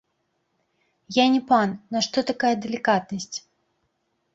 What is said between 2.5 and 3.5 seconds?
далікатнасць?